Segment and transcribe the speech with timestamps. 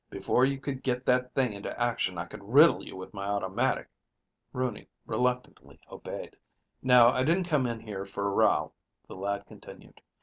[0.09, 3.87] "Before you could get that thing into action I could riddle you with my automatic."
[4.51, 6.37] Rooney reluctantly obeyed.
[6.81, 8.71] "Now, I didn't come in here for a row,"
[9.07, 10.01] the lad continued.